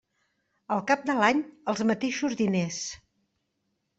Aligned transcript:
Al 0.75 0.79
cap 0.91 1.03
de 1.09 1.15
l'any, 1.19 1.43
els 1.73 1.83
mateixos 1.91 2.37
diners. 2.39 2.79